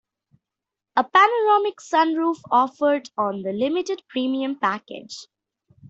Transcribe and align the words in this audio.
A 0.95 1.03
panoramic 1.03 1.75
sunroof 1.79 2.37
offered 2.49 3.11
on 3.19 3.43
the 3.43 3.53
Limited 3.53 4.01
Premium 4.07 4.57
Package. 4.57 5.27